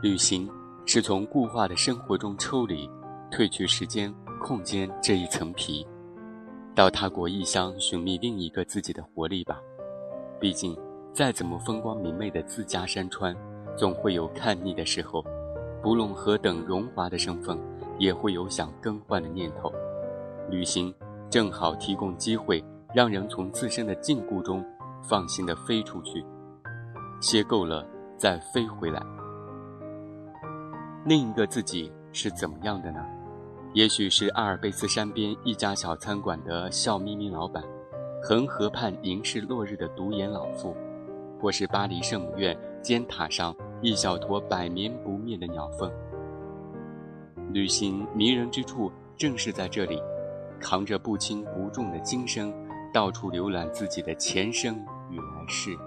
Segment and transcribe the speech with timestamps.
[0.00, 0.48] 旅行
[0.86, 2.88] 是从固化的生活中抽离，
[3.32, 5.84] 褪去时间、空间这一层皮，
[6.72, 9.58] 到他国异乡寻觅另一个自己的活力吧。
[10.38, 10.78] 毕竟，
[11.12, 13.34] 再怎么风光明媚的自家山川，
[13.76, 15.24] 总会有看腻的时候。
[15.82, 17.58] 不论何等荣华的身份，
[17.98, 19.72] 也会有想更换的念头。
[20.48, 20.94] 旅行
[21.28, 24.64] 正好提供机会，让人从自身的禁锢中
[25.02, 26.24] 放心的飞出去，
[27.20, 27.84] 歇够了
[28.16, 29.02] 再飞回来。
[31.04, 33.04] 另一个自己是怎么样的呢？
[33.74, 37.62] 也许是阿尔卑斯山边一家小餐馆的笑眯眯老板，
[38.22, 40.76] 恒河畔凝视落日的独眼老妇，
[41.40, 43.54] 或是巴黎圣母院尖塔上。
[43.80, 45.88] 一小坨百年不灭的鸟粪。
[47.52, 50.02] 旅行迷人之处正是在这里，
[50.58, 52.52] 扛着不轻不重的今生，
[52.92, 54.74] 到处浏览自己的前生
[55.10, 55.78] 与来世。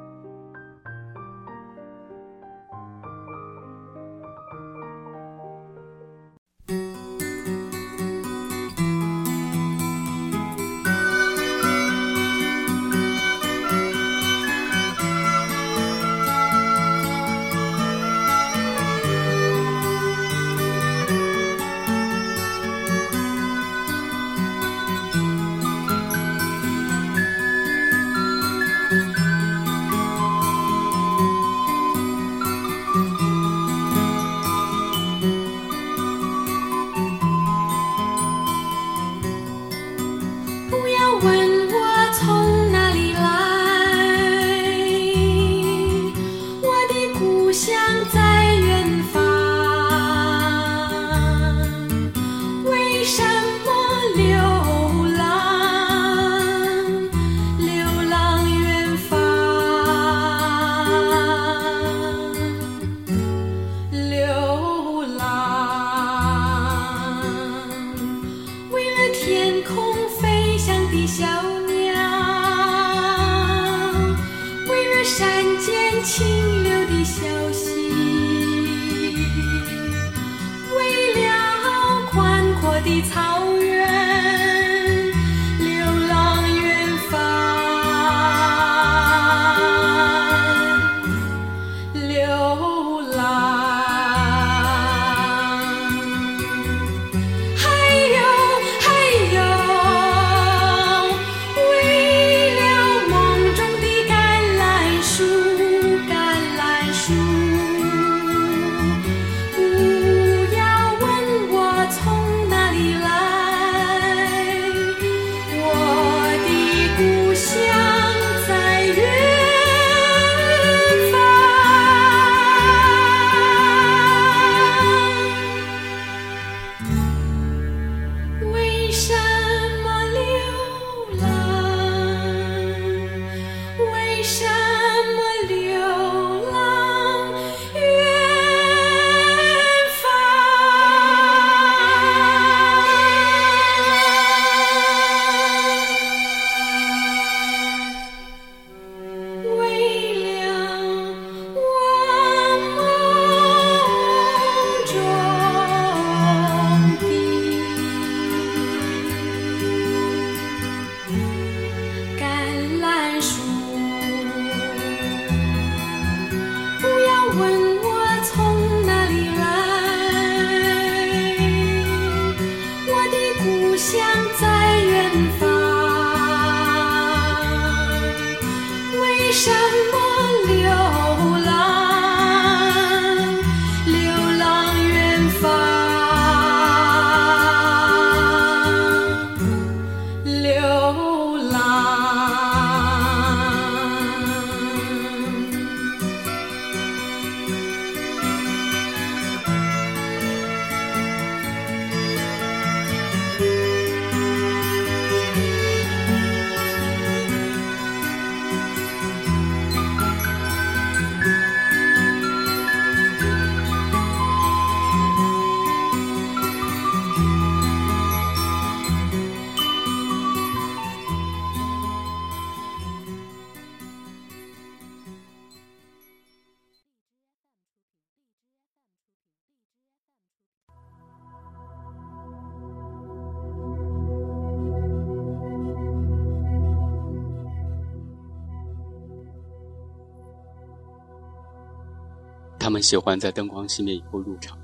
[242.71, 244.57] 们喜欢在灯光熄灭以后入场，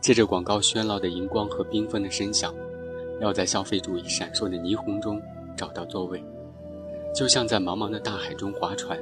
[0.00, 2.54] 借着广告喧闹的荧光和缤纷的声响，
[3.20, 5.20] 要在消费主义闪烁的霓虹中
[5.54, 6.24] 找到座位，
[7.14, 8.98] 就像在茫茫的大海中划船，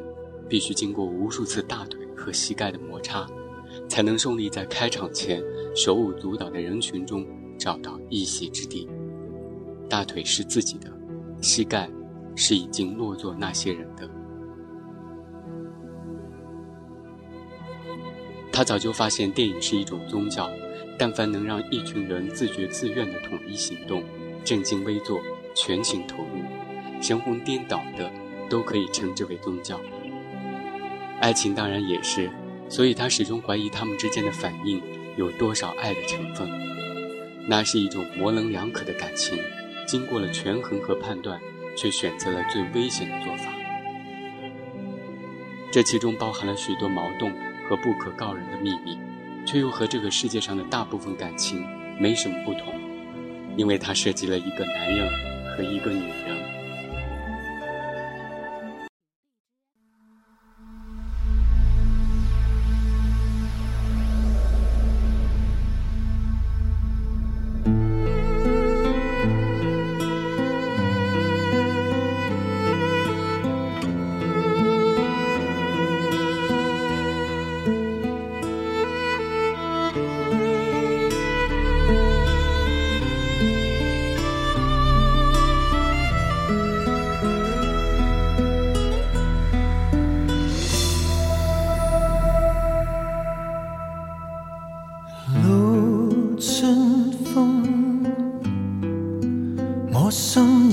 [0.49, 3.25] 必须经过无数次大腿和膝盖的摩擦，
[3.89, 5.41] 才能顺利在开场前
[5.77, 7.25] 手舞足蹈的人群中
[7.57, 8.89] 找到一席之地。
[9.89, 10.91] 大腿是自己的，
[11.41, 11.89] 膝盖
[12.35, 14.09] 是已经落座那些人的。
[18.55, 20.49] 他早就发现电影是一种宗教，
[20.97, 24.05] 但凡能让一群人自觉自愿的统一行动，
[24.45, 25.21] 正襟危坐，
[25.57, 26.41] 全情投入，
[27.03, 28.09] 神魂颠倒的，
[28.49, 29.81] 都可以称之为宗教。
[31.21, 32.31] 爱情当然也是，
[32.69, 34.81] 所以他始终怀疑他们之间的反应
[35.17, 36.49] 有多少爱的成分。
[37.49, 39.37] 那是一种模棱两可的感情，
[39.85, 41.41] 经过了权衡和判断，
[41.77, 43.53] 却选择了最危险的做法。
[45.73, 47.35] 这其中包含了许多矛盾。
[47.69, 48.99] 和不可告人的秘密，
[49.47, 51.67] 却又和这个世界上的大部分感情
[51.99, 52.75] 没什么不同，
[53.57, 55.09] 因为它涉及了一个男人
[55.57, 56.54] 和一个女人。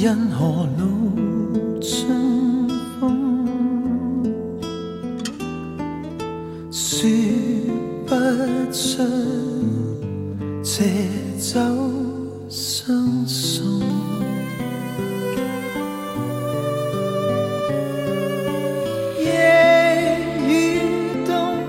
[0.02, 2.68] 因何路春
[3.00, 3.46] 风
[6.72, 7.08] 说
[8.08, 8.16] 不
[8.72, 9.04] 出
[10.64, 11.08] 借
[11.38, 11.60] 酒
[12.50, 13.80] 相送
[19.20, 20.80] 夜雨
[21.28, 21.60] 冻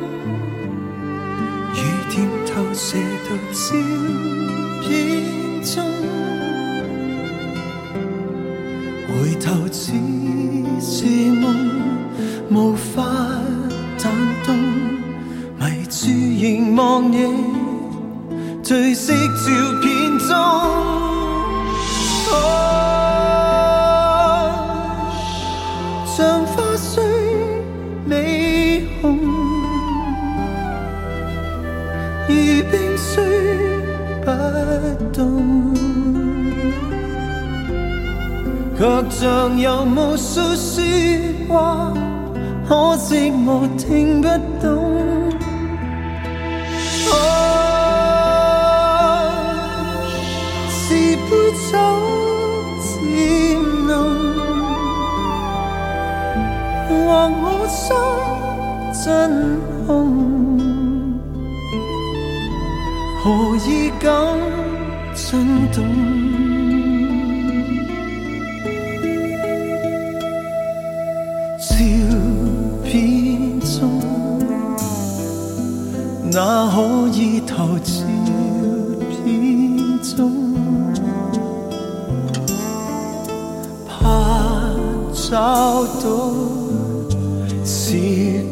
[1.75, 1.81] 雨
[2.11, 2.96] 点透射
[3.28, 4.01] 到肩
[39.23, 40.83] 像有无数说
[41.49, 41.93] 话
[42.69, 44.27] 可惜我听不
[44.61, 44.67] 懂？
[47.13, 47.15] 啊
[50.69, 50.83] 是
[51.15, 51.31] 杯
[51.71, 51.73] 酒
[52.83, 52.91] 渐
[53.87, 53.91] 浓
[56.89, 56.91] 或
[57.43, 57.81] 我心
[59.05, 59.07] 真
[59.87, 59.89] 空
[63.23, 63.25] 何
[63.69, 63.69] 以
[64.01, 64.11] 感
[65.15, 65.31] 震
[65.71, 65.77] 动
[71.73, 71.79] 照
[72.85, 73.99] 片中，
[76.31, 77.91] 哪可以投照
[79.09, 80.55] 片中？
[83.87, 83.99] 怕
[85.12, 86.07] 找到。
[87.64, 88.50] 时间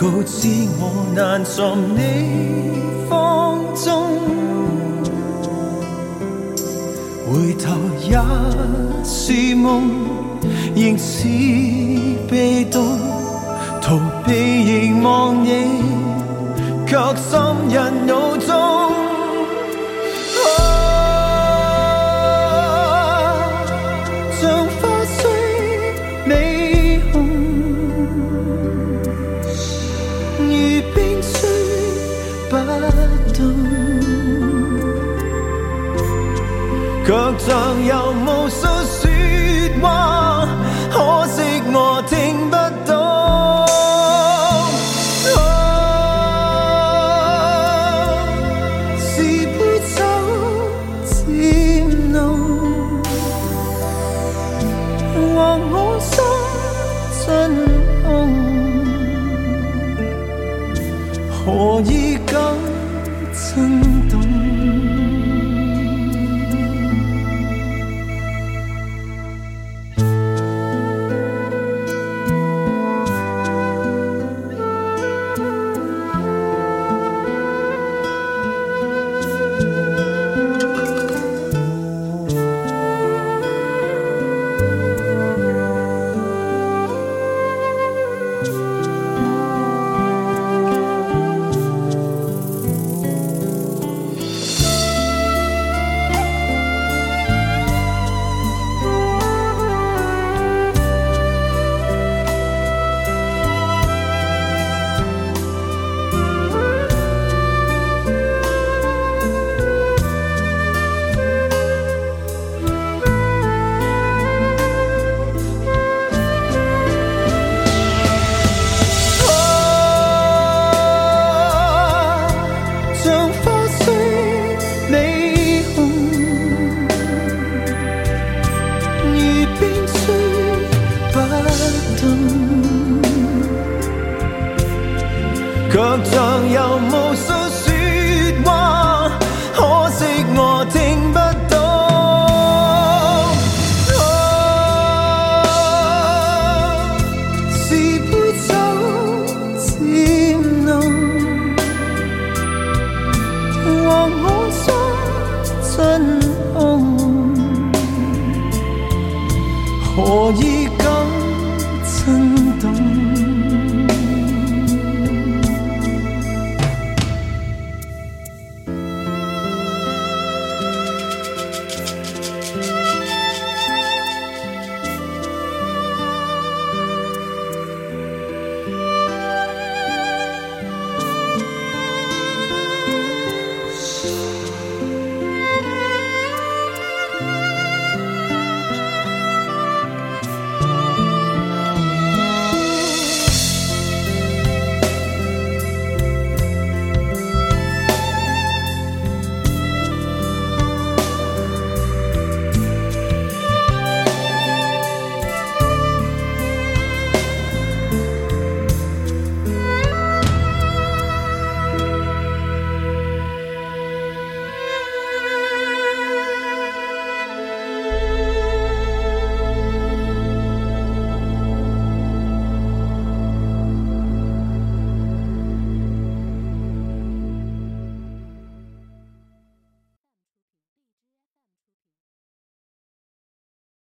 [0.00, 1.62] 告知我难寻
[1.94, 2.00] 你
[3.06, 4.18] 芳踪，
[7.26, 7.68] 回头
[8.00, 8.18] 也
[9.04, 9.90] 是梦，
[10.74, 11.28] 仍是
[12.30, 12.82] 被动，
[13.82, 15.66] 逃避凝望你。
[16.86, 17.38] 却深
[17.68, 18.48] 印脑中，
[37.10, 38.48] 却像有无